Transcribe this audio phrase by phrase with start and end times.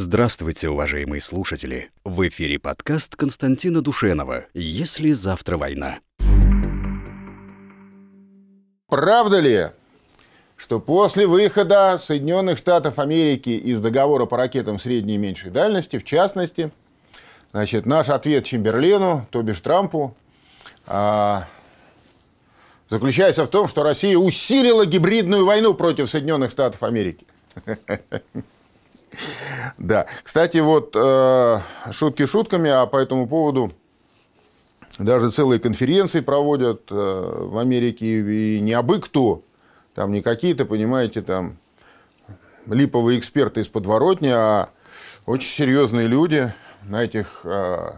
[0.00, 1.90] Здравствуйте, уважаемые слушатели!
[2.04, 5.98] В эфире подкаст Константина Душенова «Если завтра война».
[8.86, 9.70] Правда ли,
[10.56, 16.04] что после выхода Соединенных Штатов Америки из договора по ракетам средней и меньшей дальности, в
[16.04, 16.70] частности,
[17.50, 20.14] значит, наш ответ Чемберлену, то бишь Трампу,
[20.86, 21.48] а,
[22.88, 27.26] заключается в том, что Россия усилила гибридную войну против Соединенных Штатов Америки.
[29.78, 30.06] Да.
[30.22, 31.60] Кстати, вот э,
[31.90, 33.72] шутки шутками, а по этому поводу
[34.98, 39.42] даже целые конференции проводят э, в Америке, и не абы кто,
[39.94, 41.56] там не какие-то, понимаете, там
[42.66, 44.70] липовые эксперты из подворотни, а
[45.26, 46.52] очень серьезные люди.
[46.82, 47.92] На этих э,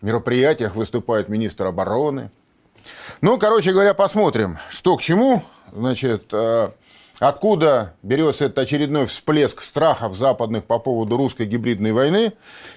[0.00, 2.30] мероприятиях выступает министр обороны.
[3.20, 5.42] Ну, короче говоря, посмотрим, что к чему.
[5.72, 6.32] Значит,
[7.18, 12.34] Откуда берется этот очередной всплеск страхов западных по поводу русской гибридной войны?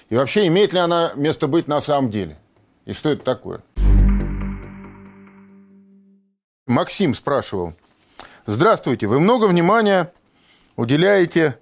[0.10, 2.38] И вообще, имеет ли она место быть на самом деле?
[2.86, 3.62] И что это такое?
[6.68, 7.74] Максим спрашивал.
[8.46, 10.14] Здравствуйте, вы много внимания
[10.78, 11.60] уделяете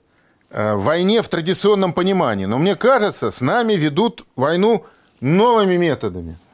[0.51, 4.85] э, войне в традиционном понимании, но мне кажется, с нами ведут войну
[5.19, 6.37] новыми методами–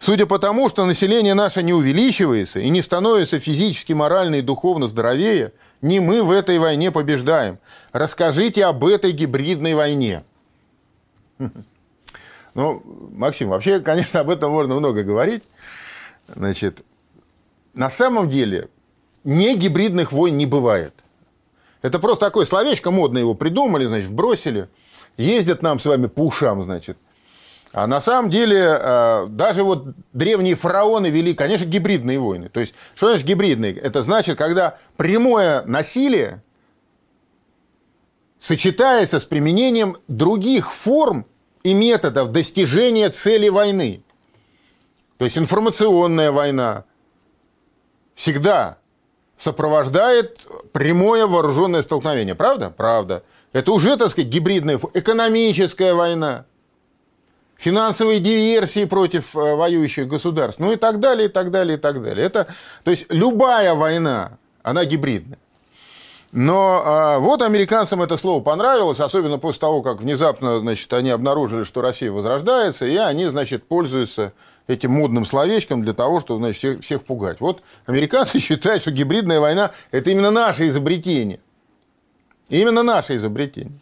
[0.00, 4.88] Судя по тому, что население наше не увеличивается и не становится физически, морально и духовно
[4.88, 7.58] здоровее, не мы в этой войне побеждаем.
[7.92, 10.24] Расскажите об этой гибридной войне.
[12.52, 15.44] Ну, Максим, вообще, конечно, об этом можно много говорить.
[16.26, 16.84] Значит,
[17.74, 18.68] на самом деле,
[19.22, 20.92] не гибридных войн не бывает.
[21.80, 24.68] Это просто такое словечко модное его придумали, значит, бросили.
[25.16, 26.96] Ездят нам с вами по ушам, значит–
[27.72, 32.48] а на самом деле э, даже вот древние фараоны вели, конечно, гибридные войны.
[32.48, 33.76] То есть, что значит гибридные?
[33.76, 36.42] Это значит, когда прямое насилие
[38.38, 41.26] сочетается с применением других форм
[41.62, 44.02] и методов достижения цели войны.
[45.18, 46.84] То есть информационная война
[48.14, 48.78] всегда
[49.36, 50.40] сопровождает
[50.72, 52.34] прямое вооруженное столкновение.
[52.34, 52.70] Правда?
[52.70, 53.22] Правда.
[53.52, 56.46] Это уже, так сказать, гибридная экономическая война
[57.60, 62.02] финансовые диверсии против э, воюющих государств, ну и так далее, и так далее, и так
[62.02, 62.26] далее.
[62.26, 62.46] Это,
[62.84, 65.38] то есть любая война, она гибридная.
[66.32, 71.64] Но а, вот американцам это слово понравилось, особенно после того, как внезапно значит, они обнаружили,
[71.64, 74.32] что Россия возрождается, и они значит, пользуются
[74.66, 77.40] этим модным словечком для того, чтобы значит, всех, всех пугать.
[77.40, 81.40] Вот американцы считают, что гибридная война– это именно наше изобретение.
[82.48, 83.78] Именно наше изобретение.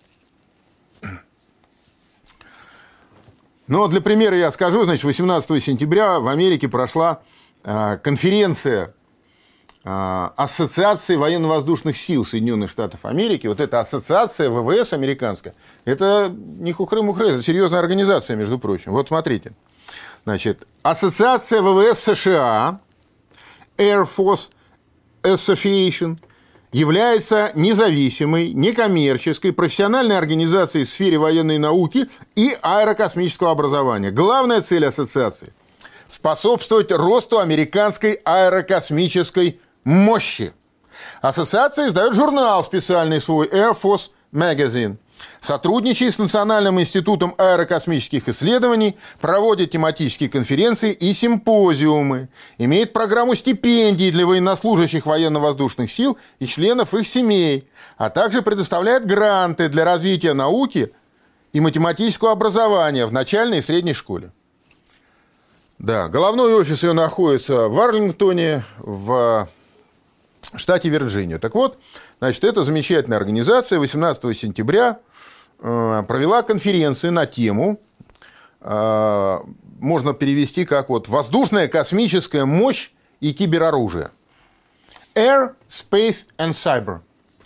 [3.68, 7.20] Но для примера я скажу, значит, 18 сентября в Америке прошла
[7.62, 8.94] а, конференция
[9.84, 13.46] а, Ассоциации военно-воздушных сил Соединенных Штатов Америки.
[13.46, 18.92] Вот эта ассоциация ВВС американская, это не хухры-мухры, это серьезная организация, между прочим.
[18.92, 19.52] Вот смотрите.
[20.24, 22.80] Значит, Ассоциация ВВС США,
[23.76, 24.48] Air Force
[25.22, 26.18] Association–
[26.72, 34.10] является независимой, некоммерческой, профессиональной организацией в сфере военной науки и аэрокосмического образования.
[34.10, 35.52] Главная цель ассоциации–
[36.08, 40.52] способствовать росту американской аэрокосмической мощи.
[41.20, 44.96] Ассоциация издает журнал специальный свой Air Force Magazine–
[45.40, 54.26] Сотрудничает с Национальным институтом аэрокосмических исследований, проводит тематические конференции и симпозиумы, имеет программу стипендий для
[54.26, 60.92] военнослужащих военно-воздушных сил и членов их семей, а также предоставляет гранты для развития науки
[61.52, 64.32] и математического образования в начальной и средней школе.
[65.78, 69.48] Да, головной офис ее находится в Арлингтоне, в
[70.56, 71.38] штате Вирджиния.
[71.38, 71.78] Так вот,
[72.18, 75.07] значит, эта замечательная организация 18 сентября Э,
[75.58, 77.80] провела конференцию на тему,
[78.60, 79.38] э,
[79.80, 84.10] можно перевести как вот «Воздушная космическая мощь и кибероружие».
[85.14, 87.00] Air, Space and Cyber.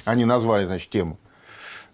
[0.04, 1.18] Они назвали, значит, тему.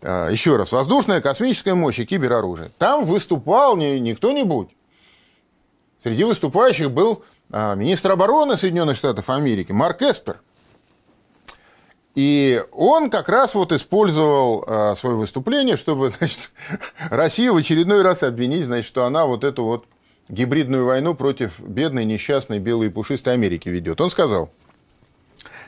[0.01, 0.73] Э, Еще раз.
[0.73, 2.71] Воздушная космическая мощь и кибероружие.
[2.79, 4.71] Там выступал не, не кто-нибудь.
[6.03, 10.41] Среди выступающих был министр обороны Соединенных Штатов Америки Марк Эспер.
[12.19, 16.51] И он как раз вот использовал э, свое выступление, чтобы значит,
[17.11, 19.85] Россию в очередной раз обвинить, значит, что она вот эту вот
[20.29, 24.01] гибридную войну против бедной, несчастной, белой и пушистой Америки ведет.
[24.01, 24.51] Он сказал,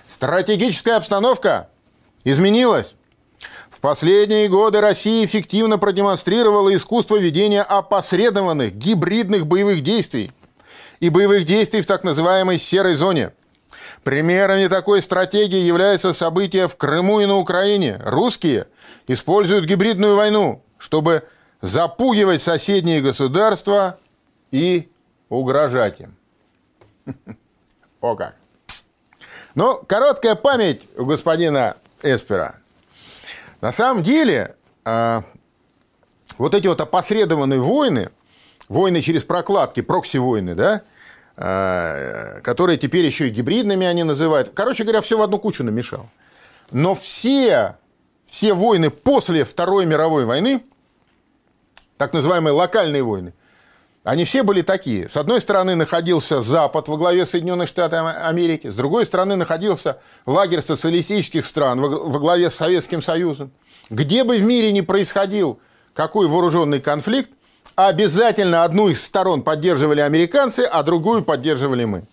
[0.08, 1.68] стратегическая обстановка
[2.24, 2.96] изменилась.
[3.70, 10.32] В последние годы Россия эффективно продемонстрировала искусство ведения опосредованных гибридных боевых действий
[10.98, 13.34] и боевых действий в так называемой серой зоне–
[14.04, 18.00] Примерами такой стратегии являются события в Крыму и на Украине.
[18.04, 18.66] Русские
[19.06, 21.24] используют гибридную войну, чтобы
[21.60, 23.98] запугивать соседние государства
[24.50, 24.90] и
[25.28, 26.16] угрожать им.
[28.00, 28.36] О как.
[29.54, 32.56] Ну, короткая память у господина Эспера.
[33.60, 35.24] На самом деле, а,
[36.38, 38.10] вот эти вот опосредованные войны,
[38.68, 40.82] войны через прокладки, прокси-войны, да,
[41.36, 44.50] которые теперь еще и гибридными они называют.
[44.54, 46.08] Короче говоря, все в одну кучу намешал.
[46.70, 47.76] Но все,
[48.26, 50.62] все войны после Второй мировой войны,
[51.96, 53.32] так называемые локальные войны,
[54.02, 55.08] они все были такие.
[55.08, 60.62] С одной стороны находился Запад во главе Соединенных Штатов Америки, с другой стороны находился лагерь
[60.62, 63.50] социалистических стран во главе с Советским Союзом.
[63.90, 65.60] Где бы в мире ни происходил
[65.92, 67.30] какой вооруженный конфликт,
[67.76, 72.04] обязательно одну из сторон поддерживали американцы, а другую поддерживали мы.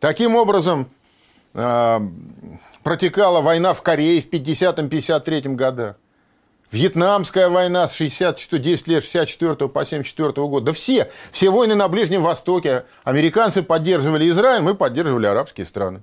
[0.00, 0.90] Таким образом,
[1.54, 2.02] а,
[2.82, 5.96] протекала война в Корее в 50-53 годах.
[6.70, 10.66] Вьетнамская война с 64, 10 лет, 64 по 74 года.
[10.66, 12.84] Да все, все войны на Ближнем Востоке.
[13.04, 16.02] Американцы поддерживали Израиль, мы поддерживали арабские страны.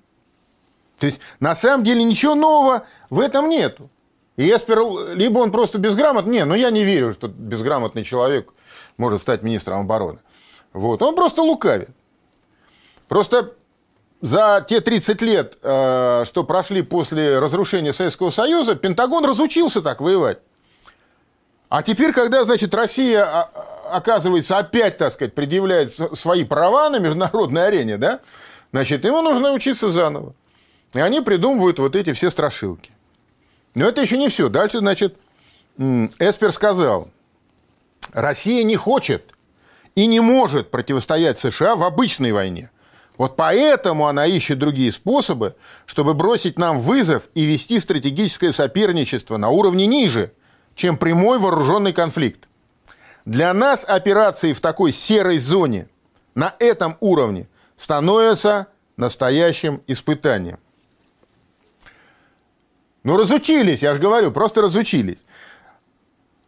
[0.98, 3.90] То есть, на самом деле, ничего нового в этом нету.
[4.36, 8.52] И Эспер, либо он просто безграмотный, не, ну я не верю, что безграмотный человек
[8.98, 10.20] может стать министром обороны.
[10.74, 11.90] Вот, он просто лукавит.
[13.08, 13.54] Просто
[14.22, 20.40] за те 30 лет, э, что прошли после разрушения Советского Союза, Пентагон разучился так воевать.
[21.70, 23.52] А теперь, когда, значит, Россия, а,
[23.92, 28.22] оказывается, опять, так сказать, предъявляет свои права на международной арене, да,
[28.72, 30.34] значит, ему нужно учиться заново.
[30.94, 32.93] И они придумывают вот эти все страшилки.
[33.76, 34.50] Но это еще не все.
[34.50, 35.18] Дальше, значит,
[35.78, 37.10] Эспер сказал,
[38.12, 39.34] Россия не хочет
[39.96, 42.70] и не может противостоять США в обычной войне.
[43.18, 45.56] Вот поэтому она ищет другие способы,
[45.86, 50.34] чтобы бросить нам вызов и вести стратегическое соперничество на уровне ниже,
[50.76, 52.48] чем прямой вооруженный конфликт.
[53.26, 55.88] Для нас операции в такой серой зоне
[56.36, 57.48] на этом уровне
[57.78, 58.68] становятся
[58.98, 60.60] настоящим испытанием.
[63.04, 65.20] Ну, разучились, я же говорю, просто разучились.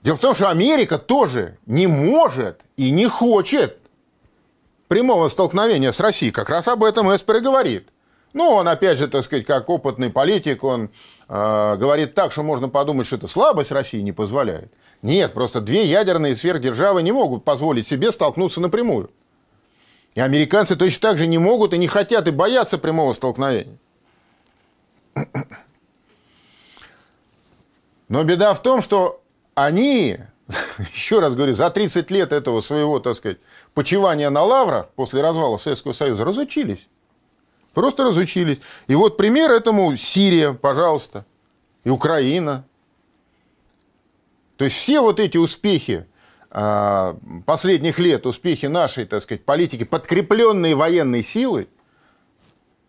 [0.02, 3.80] Дело в том, что Америка тоже не может и не хочет
[4.88, 6.32] прямого столкновения с Россией.
[6.32, 7.90] Как раз об этом Эспер и говорит.
[8.34, 10.90] Ну, он, опять же, так сказать, как опытный политик, он
[11.28, 14.72] э, говорит так, что можно подумать, что это слабость России не позволяет.
[15.02, 19.10] Нет, просто две ядерные сверхдержавы не могут позволить себе столкнуться напрямую.
[20.16, 23.78] И американцы точно так же не могут и не хотят и боятся прямого столкновения.
[28.08, 29.22] Но беда в том, что
[29.56, 30.18] они,
[30.94, 33.38] еще раз говорю, за 30 лет этого своего, так сказать,
[33.74, 36.88] почивания на лаврах после развала Советского Союза разучились.
[37.74, 38.60] Просто разучились.
[38.88, 41.26] И вот пример этому Сирия, пожалуйста,
[41.84, 42.64] и Украина.
[44.58, 46.06] То есть все вот эти успехи
[46.58, 51.68] а, последних лет, успехи нашей, так сказать, политики, подкрепленные военной силой,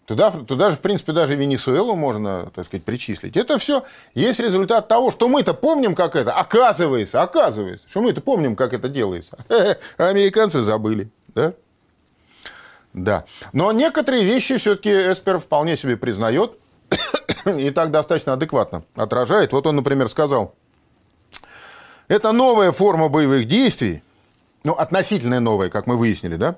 [0.07, 3.37] Туда, туда же, в принципе, даже Венесуэлу можно, так сказать, причислить.
[3.37, 3.83] Это все
[4.15, 8.89] есть результат того, что мы-то помним, как это, оказывается, оказывается, что мы-то помним, как это
[8.89, 9.37] делается.
[9.99, 11.55] А американцы забыли, да?
[12.93, 13.25] Да.
[13.53, 16.53] Но некоторые вещи все-таки Эспер вполне себе признает
[17.45, 19.53] и так достаточно адекватно отражает.
[19.53, 20.55] Вот он, например, сказал,
[22.07, 24.05] это новая форма боевых действий,
[24.63, 26.57] ну, относительно новая, как мы выяснили, да,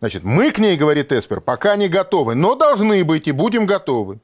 [0.00, 4.18] Значит, мы к ней, говорит Эспер, пока не готовы, но должны быть и будем готовы.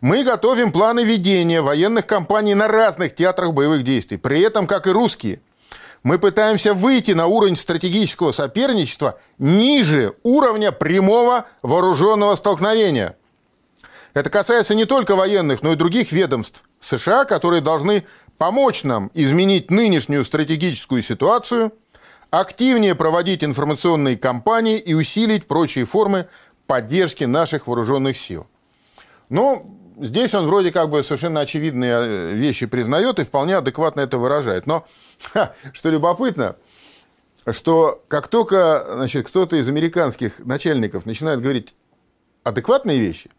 [0.00, 4.90] Мы готовим планы ведения военных кампаний на разных театрах боевых действий, при этом, как и
[4.90, 5.40] русские.
[6.02, 13.16] Мы пытаемся выйти на уровень стратегического соперничества ниже уровня прямого вооруженного столкновения.
[14.14, 18.04] Это касается не только военных, но и других ведомств США, которые должны
[18.38, 21.72] помочь нам изменить нынешнюю стратегическую ситуацию–
[22.30, 26.28] активнее проводить информационные кампании и усилить прочие формы
[26.66, 28.46] поддержки наших вооруженных сил.
[29.28, 34.18] Ну, здесь он вроде как бы совершенно очевидные э, вещи признает и вполне адекватно это
[34.18, 34.66] выражает.
[34.66, 34.86] Но,
[35.32, 36.56] ха, что любопытно,
[37.50, 41.74] что как только значит, кто-то из американских начальников начинает говорить
[42.44, 43.30] адекватные вещи,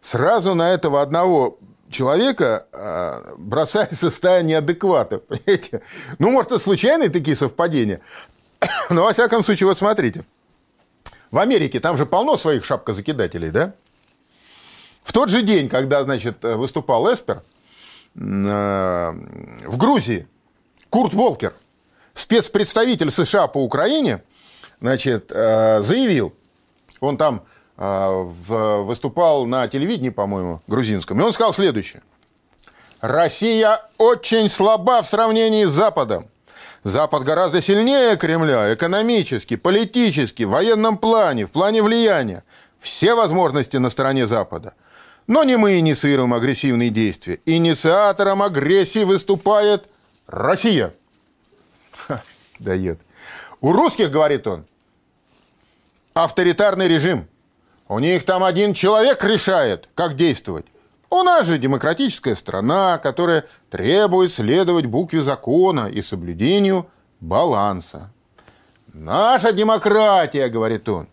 [0.00, 1.58] сразу на этого одного
[1.92, 5.22] человека э, бросается стая неадекватов.
[5.28, 5.82] Понимаете?
[6.18, 8.00] Ну, может, это случайные такие совпадения.
[8.90, 10.24] Но, во всяком случае, вот смотрите.
[11.30, 13.74] В Америке там же полно своих шапкозакидателей, да?
[15.02, 17.42] В тот же день, когда, значит, выступал Эспер,
[18.14, 20.28] э, в Грузии
[20.90, 21.54] Курт Волкер,
[22.14, 24.22] спецпредставитель США по Украине,
[24.80, 26.34] значит, э, заявил,
[27.00, 27.44] он там
[27.78, 28.22] э,
[28.84, 32.02] выступал на телевидении, по-моему, грузинском, и он сказал следующее.
[33.00, 36.28] Россия очень слаба в сравнении с Западом.
[36.84, 42.42] Запад гораздо сильнее Кремля экономически, политически, в военном плане, в плане влияния.
[42.80, 44.74] Все возможности на стороне Запада.
[45.28, 47.38] Но не мы инициируем агрессивные действия.
[47.46, 49.84] Инициатором агрессии выступает
[50.26, 50.92] Россия.
[51.92, 52.20] Ха,
[52.58, 52.98] дает.
[53.60, 54.66] У русских, говорит он,
[56.14, 57.28] авторитарный режим.
[57.86, 60.66] У них там один человек решает, как действовать.
[61.12, 66.86] У нас же демократическая страна, которая требует следовать букве закона и соблюдению
[67.20, 68.10] баланса.
[68.94, 71.08] Наша демократия, говорит он,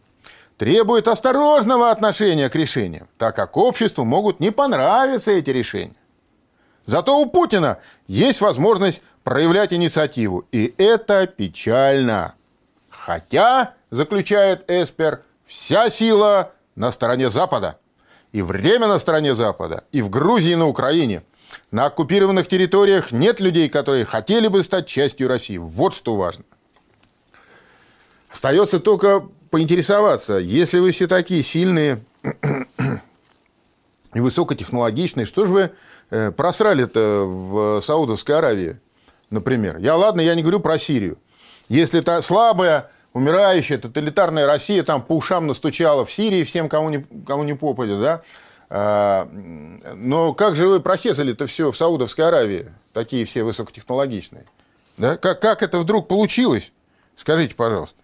[0.58, 5.98] требует осторожного отношения к решениям, так как обществу могут не понравиться эти решения.
[6.86, 12.36] Зато у Путина есть возможность проявлять инициативу, и это печально.
[12.88, 17.78] Хотя, заключает Эспер, вся сила на стороне Запада–
[18.32, 21.24] и время на стороне Запада, и в Грузии, и на Украине.
[21.72, 25.58] На оккупированных территориях нет людей, которые хотели бы стать частью России.
[25.58, 26.44] Вот что важно.
[28.30, 32.04] Остается только поинтересоваться, если вы все такие сильные
[34.14, 35.72] и высокотехнологичные, что же вы
[36.12, 38.80] э, просрали-то в Саудовской Аравии,
[39.32, 39.78] например?
[39.78, 41.18] Я, ладно, я не говорю про Сирию.
[41.68, 47.06] Если это слабая умирающая тоталитарная Россия там по ушам настучала в Сирии всем, кому не,
[47.26, 48.22] кому не попадет, да?
[48.70, 49.28] А,
[49.96, 54.46] но как же вы прохезали-то все в Саудовской Аравии, такие все высокотехнологичные?
[54.98, 55.18] Да?
[55.18, 56.72] Как, как это вдруг получилось?
[57.16, 57.98] Скажите, пожалуйста.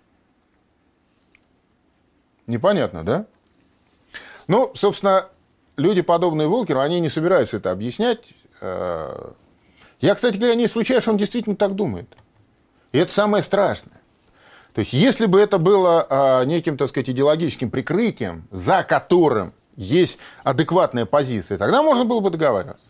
[2.48, 3.26] Непонятно, да?
[4.48, 5.30] Ну, собственно,
[5.78, 8.22] люди, подобные Волкеру, они не собираются это объяснять.
[8.62, 9.34] А,
[10.02, 12.08] я, кстати говоря, не исключаю, что он действительно так думает.
[12.92, 14.00] И это самое страшное.
[14.76, 20.20] То есть, если бы это было а, неким, так сказать, идеологическим прикрытием, за которым есть
[20.44, 22.84] адекватная позиция, тогда можно было бы договариваться.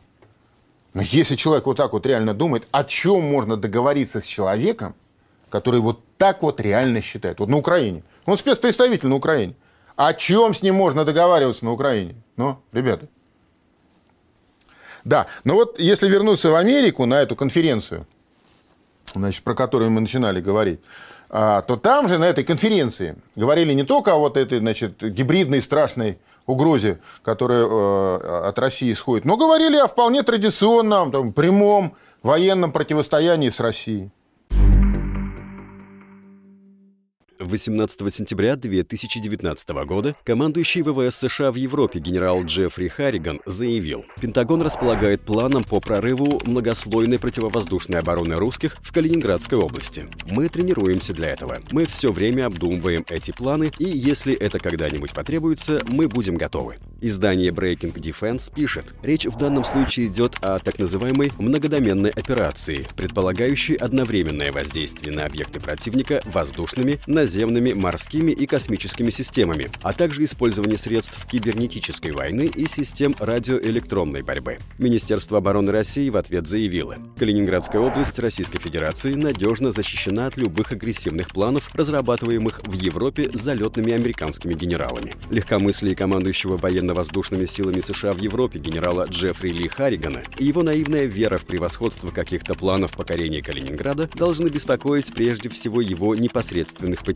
[0.96, 4.96] Но если человек вот так вот реально думает, о чем можно договориться с человеком,
[5.50, 9.54] который вот так вот реально считает, вот на Украине, он спецпредставитель на Украине,
[9.96, 12.15] о чем с ним можно договариваться на Украине?
[12.36, 13.08] Ну, ребята.
[15.04, 18.08] Да, но вот если вернуться в Америку на эту конференцию,
[19.13, 20.80] значит, про которую мы начинали говорить,
[21.36, 26.18] то там же на этой конференции говорили не только о вот этой значит, гибридной страшной
[26.46, 33.50] угрозе, которая э, от России исходит, но говорили о вполне традиционном, там, прямом военном противостоянии
[33.50, 34.12] с Россией.
[37.39, 45.22] 18 сентября 2019 года командующий ВВС США в Европе генерал Джеффри Харриган заявил, Пентагон располагает
[45.22, 50.08] планом по прорыву многослойной противовоздушной обороны русских в Калининградской области.
[50.25, 51.60] Мы тренируемся для этого.
[51.72, 56.77] Мы все время обдумываем эти планы, и если это когда-нибудь потребуется, мы будем готовы.
[57.01, 63.75] Издание Breaking Defense пишет, речь в данном случае идет о так называемой многодоменной операции, предполагающей
[63.75, 71.25] одновременное воздействие на объекты противника воздушными, наземными, морскими и космическими системами, а также использование средств
[71.25, 74.60] кибернетической войны и систем радиоэлектронной борьбы.
[74.77, 81.29] Министерство обороны России в ответ заявило, Калининградская область Российской Федерации надежно защищена от любых агрессивных
[81.29, 85.13] планов, разрабатываемых в Европе залетными американскими генералами.
[85.29, 91.05] Легкомыслие командующего военно военно-воздушными силами США в Европе генерала Джеффри Ли Харригана и его наивная
[91.05, 97.14] вера в превосходство каких-то планов покорения Калининграда должны беспокоить прежде всего его непосредственных подчиненных.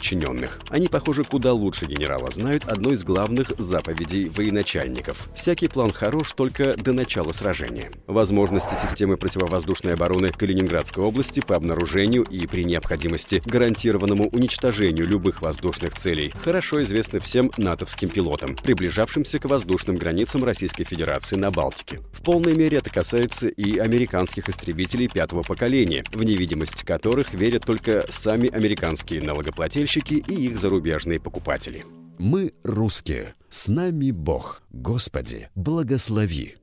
[0.70, 5.30] Они, похоже, куда лучше генерала знают одну из главных заповедей военачальников.
[5.36, 7.92] Всякий план хорош только до начала сражения.
[8.08, 15.96] Возможности системы противовоздушной обороны Калининградской области по обнаружению и при необходимости гарантированному уничтожению любых воздушных
[15.96, 22.00] целей хорошо известны всем натовским пилотам, приближавшимся к воздушным границам Российской Федерации на Балтике.
[22.14, 28.06] В полной мере это касается и американских истребителей пятого поколения, в невидимость которых верят только
[28.10, 31.86] сами американские налогоплательщики и их зарубежные покупатели.
[32.20, 33.34] Мы русские.
[33.50, 34.62] С нами Бог.
[34.72, 36.56] Господи, благослови.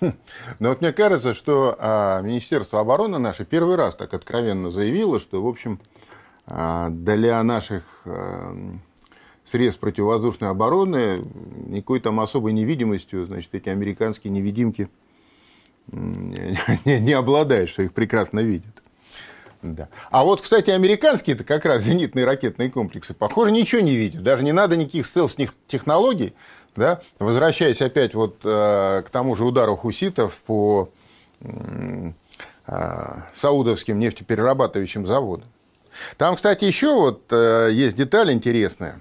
[0.00, 0.12] Хм.
[0.58, 5.42] Но вот мне кажется, что а, Министерство обороны наше первый раз так откровенно заявило, что,
[5.42, 5.80] в общем,
[6.46, 8.56] а, для наших а,
[9.44, 11.22] средств противовоздушной обороны,
[11.66, 14.88] никакой там особой невидимостью, значит, эти американские невидимки
[15.92, 18.79] не, не обладают, что их прекрасно видят.
[19.62, 19.88] Да.
[20.10, 24.22] А вот, кстати, американские это как раз зенитные ракетные комплексы, похоже, ничего не видят.
[24.22, 25.36] Даже не надо никаких стелс
[25.66, 26.34] технологий.
[26.76, 27.00] Да?
[27.18, 30.88] Возвращаясь опять вот э, к тому же удару хуситов по
[31.40, 32.12] э,
[33.34, 35.48] саудовским нефтеперерабатывающим заводам.
[36.16, 39.00] Там, кстати, еще вот э, есть деталь интересная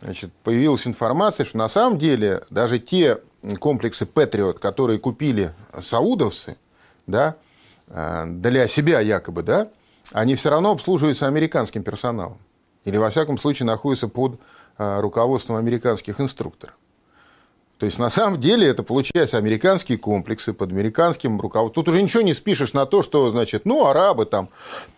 [0.00, 3.18] значит, появилась информация, что на самом деле даже те
[3.58, 6.56] комплексы «Патриот», которые купили саудовцы,
[7.06, 7.36] да,
[7.88, 9.68] э, для себя якобы, да,
[10.12, 12.38] они все равно обслуживаются американским персоналом.
[12.84, 14.40] Или, во всяком случае, находятся под
[14.78, 16.76] э, руководством американских инструкторов.
[17.78, 21.84] То есть, на самом деле, это, получается, американские комплексы под американским руководством.
[21.84, 24.50] Тут уже ничего не спишешь на то, что, значит, ну, арабы там,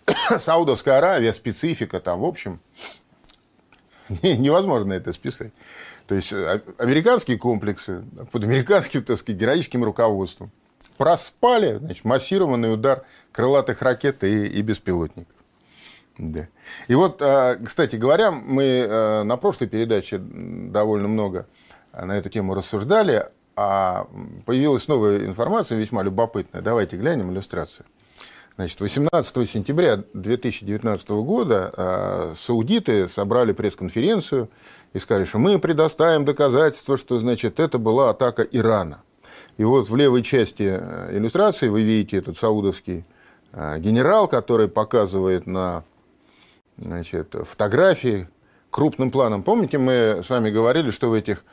[0.38, 2.60] Саудовская Аравия, специфика там, в общем,
[4.08, 5.52] невозможно это списать.
[6.06, 10.50] То есть, а, американские комплексы под американским, так сказать, героическим руководством
[10.96, 15.34] проспали, значит, массированный удар крылатых ракет и, и беспилотников.
[16.18, 16.48] Да.
[16.88, 21.46] И вот, а, кстати говоря, мы а, на прошлой передаче довольно много
[21.92, 24.06] на эту тему рассуждали, а
[24.46, 26.62] появилась новая информация, весьма любопытная.
[26.62, 27.86] Давайте глянем иллюстрацию.
[28.56, 34.50] Значит, 18 сентября 2019 года саудиты собрали пресс-конференцию
[34.92, 39.02] и сказали, что мы предоставим доказательства, что значит, это была атака Ирана.
[39.56, 43.04] И вот в левой части э, иллюстрации вы видите этот саудовский
[43.52, 45.84] э, генерал, который показывает на
[46.78, 48.28] значит, фотографии
[48.70, 49.42] крупным планом.
[49.42, 51.44] Помните, мы с вами говорили, что в этих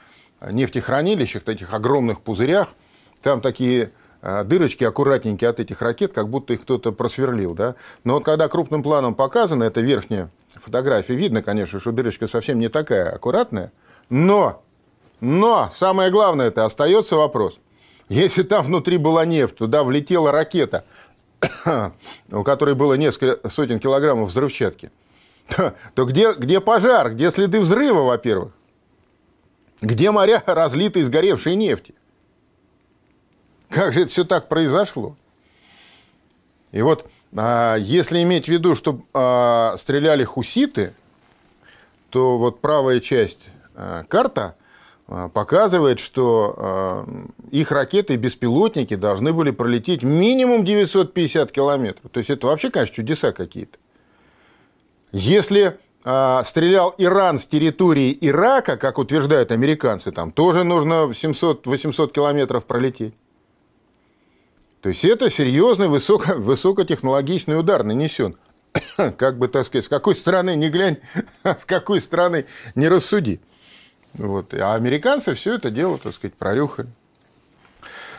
[0.41, 2.69] нефтехранилищах, этих огромных пузырях,
[3.21, 7.53] там такие дырочки аккуратненькие от этих ракет, как будто их кто-то просверлил.
[7.53, 7.75] Да?
[8.03, 12.69] Но вот когда крупным планом показано, это верхняя фотография, видно, конечно, что дырочка совсем не
[12.69, 13.71] такая аккуратная,
[14.09, 14.63] но,
[15.19, 17.57] но, самое главное, это остается вопрос.
[18.09, 20.83] Если там внутри была нефть, туда влетела ракета,
[22.31, 24.91] у которой было несколько сотен килограммов взрывчатки,
[25.95, 28.51] то где, где пожар, где следы взрыва, во-первых?
[29.81, 31.93] Где моря разлиты сгоревшей нефти?
[33.69, 35.15] Как же это все так произошло?
[36.71, 40.93] И вот а, если иметь в виду, что а, стреляли хуситы,
[42.09, 44.55] то вот правая часть а, карта
[45.33, 47.05] показывает, что
[47.51, 52.11] их ракеты и беспилотники должны были пролететь минимум 950 километров.
[52.11, 53.77] То есть это вообще, конечно, чудеса какие-то.
[55.11, 62.65] Если а, стрелял Иран с территории Ирака, как утверждают американцы, там тоже нужно 700-800 километров
[62.65, 63.13] пролететь.
[64.81, 68.37] То есть это серьезный высоко, высокотехнологичный удар нанесен.
[69.17, 70.97] Как бы, так сказать, с какой стороны не глянь,
[71.43, 73.41] с какой стороны не рассуди.
[74.19, 74.53] Вот.
[74.53, 76.89] А американцы все это дело, так сказать, прорюхали.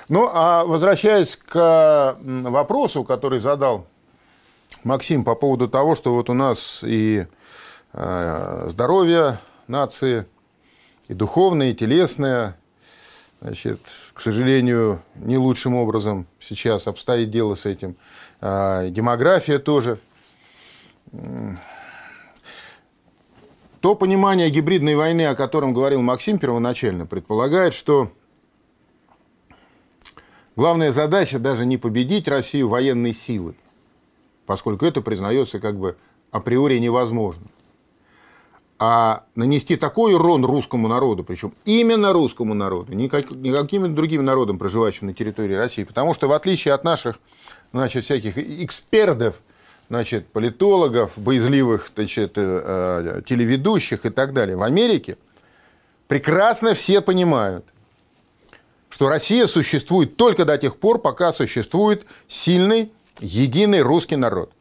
[0.08, 3.86] Ну, а возвращаясь к вопросу, который задал
[4.82, 7.26] Максим по поводу того, что вот у нас и
[7.92, 10.26] Э, здоровье нации,
[11.08, 12.56] и духовное, и телесное.
[13.40, 13.80] Значит,
[14.12, 17.96] к сожалению, не лучшим образом сейчас обстоит дело с этим.
[18.40, 19.98] А, демография тоже.
[23.80, 28.12] То понимание гибридной войны, о котором говорил Максим первоначально, предполагает, что
[30.54, 33.56] главная задача даже не победить Россию военной силой,
[34.44, 35.96] поскольку это признается как бы
[36.30, 37.50] априори невозможным
[38.82, 43.50] а нанести такой урон русскому народу, причем именно русскому народу, не, как, не
[44.58, 45.84] проживающим на территории России.
[45.84, 47.18] Потому что в отличие от наших
[47.74, 49.42] значит, всяких экспертов,
[49.90, 52.42] значит, политологов, боязливых значит, э,
[53.18, 55.18] э, телеведущих и так далее, в Америке
[56.06, 57.66] прекрасно все понимают,
[58.88, 64.52] что Россия существует только до тех пор, пока существует сильный, единый русский народ.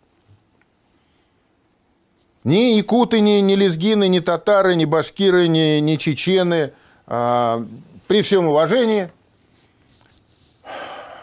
[2.43, 6.73] Ни якуты, ни, ни лезгины, ни татары, ни башкиры, ни, ни чечены,
[7.05, 7.63] а,
[8.07, 9.11] при всем уважении,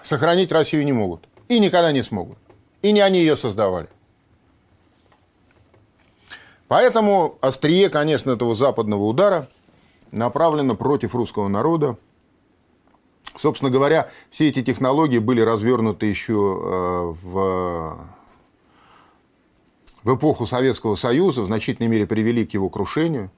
[0.05, 1.25] сохранить Россию не могут.
[1.49, 2.39] И никогда не смогут.
[2.83, 3.89] И не они ее создавали.
[6.69, 9.49] Поэтому острие, конечно, этого западного удара
[10.11, 11.97] направлено против русского народа.
[13.37, 18.07] Собственно говоря, все эти технологии были развернуты еще э, в
[20.07, 23.29] в эпоху Советского Союза в значительной мере привели к его крушению.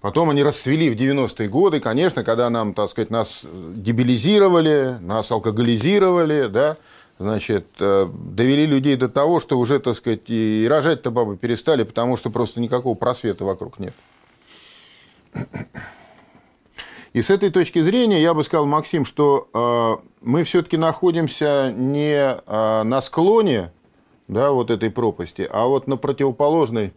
[0.00, 6.46] Потом они расцвели в 90-е годы, конечно, когда нам, так сказать, нас дебилизировали, нас алкоголизировали,
[6.46, 6.78] да,
[7.18, 12.16] значит, э, довели людей до того, что уже, так сказать, и рожать-то бабы перестали, потому
[12.16, 13.94] что просто никакого просвета вокруг нет.
[17.12, 22.14] И с этой точки зрения я бы сказал, Максим, что э, мы все-таки находимся не
[22.14, 23.70] э, на склоне
[24.26, 26.92] да, вот этой пропасти, а вот на противоположной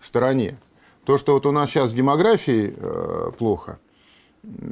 [0.00, 0.58] стороне.
[1.04, 2.74] То, что вот у нас сейчас с демографией
[3.32, 3.78] плохо,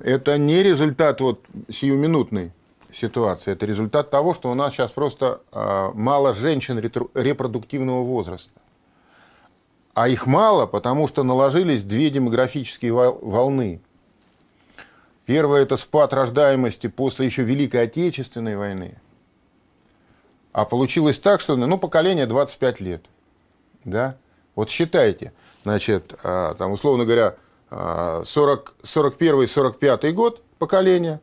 [0.04, 2.52] это не результат вот сиюминутной
[2.92, 8.52] ситуации, это результат того, что у нас сейчас просто э, мало женщин репродуктивного возраста.
[9.94, 13.80] А их мало, потому что наложились две демографические волны.
[15.26, 18.96] Первое– это спад рождаемости после еще Великой Отечественной войны.
[20.52, 23.04] А получилось так, что ну, поколение 25 лет.
[23.84, 24.16] Да?
[24.54, 25.32] Вот считайте,
[25.64, 27.36] значит, а, там, условно говоря,
[27.70, 31.20] 40, 41-45 год поколение,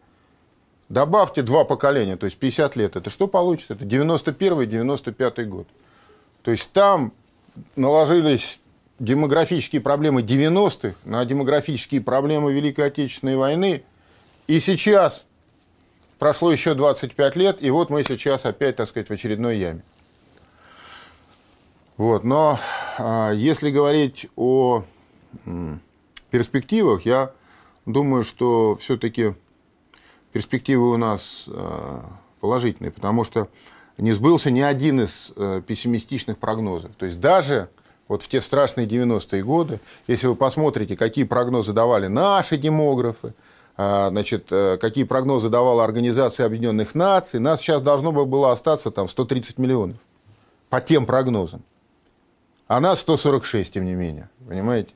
[0.89, 2.95] добавьте два поколения, то есть 50 лет.
[2.95, 3.73] Это что получится?
[3.73, 5.67] Это 91-95 год.
[6.43, 7.13] То есть там
[7.76, 8.60] наложились
[9.00, 13.84] демографические проблемы 90-х на демографические проблемы Великой Отечественной войны.
[14.47, 15.26] И сейчас
[16.19, 19.82] прошло еще 25 лет, и вот мы сейчас опять, так сказать, в очередной яме.
[21.97, 22.60] Вот, но
[23.00, 24.84] а, если говорить о
[25.45, 25.82] м,
[26.30, 27.32] перспективах, я
[27.86, 29.34] думаю, что все-таки
[30.31, 32.05] перспективы у нас а,
[32.39, 33.47] положительные, потому что
[33.97, 36.91] не сбылся ни один из а, пессимистичных прогнозов.
[36.97, 37.69] То есть даже
[38.07, 43.33] вот в те страшные 90-е годы, если вы посмотрите, какие прогнозы давали наши демографы,
[43.75, 49.07] а, значит, э, какие прогнозы давала Организация Объединенных Наций, нас сейчас должно было остаться там
[49.07, 49.97] 130 миллионов
[50.69, 51.63] по тем прогнозам.
[52.67, 54.29] А нас 146, тем не менее.
[54.47, 54.89] Понимаете?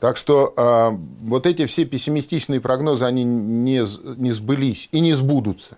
[0.00, 0.90] Так что э,
[1.22, 3.82] вот эти все пессимистичные прогнозы, они не,
[4.16, 5.76] не сбылись и не сбудутся.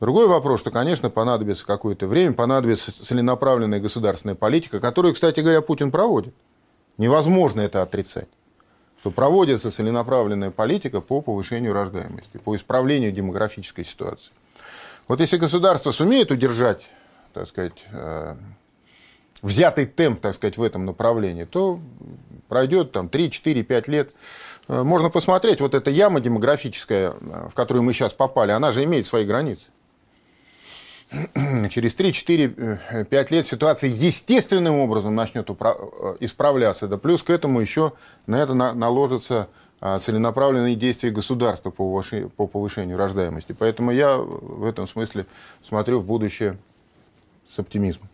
[0.00, 5.90] Другой вопрос, что, конечно, понадобится какое-то время, понадобится целенаправленная государственная политика, которую, кстати говоря, Путин
[5.90, 6.34] проводит.
[6.98, 8.28] Невозможно это отрицать.
[8.98, 14.32] Что проводится целенаправленная политика по повышению рождаемости, по исправлению демографической ситуации.
[15.06, 16.82] Вот если государство сумеет удержать,
[17.32, 18.36] так сказать, э,
[19.42, 21.80] взятый темп, так сказать, в этом направлении, то
[22.48, 24.10] пройдет там 3, 4, 5 лет.
[24.68, 28.84] Э, можно посмотреть, вот эта яма демографическая, э, в которую мы сейчас попали, она же
[28.84, 29.66] имеет свои границы.
[31.70, 35.54] через 3-4-5 лет ситуация естественным образом начнет э,
[36.20, 36.86] исправляться.
[36.86, 37.92] Да плюс к этому еще
[38.26, 39.48] на это наложатся
[39.80, 43.54] а, целенаправленные действия государства по повышению рождаемости.
[43.56, 45.26] Поэтому я в этом смысле
[45.62, 46.58] смотрю в будущее
[47.48, 48.08] с оптимизмом.